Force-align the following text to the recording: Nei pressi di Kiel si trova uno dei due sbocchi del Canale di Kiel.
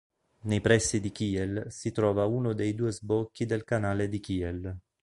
Nei 0.45 0.61
pressi 0.61 0.99
di 0.99 1.11
Kiel 1.11 1.67
si 1.69 1.91
trova 1.91 2.25
uno 2.25 2.53
dei 2.55 2.73
due 2.73 2.91
sbocchi 2.91 3.45
del 3.45 3.63
Canale 3.63 4.07
di 4.09 4.19
Kiel. 4.19 4.79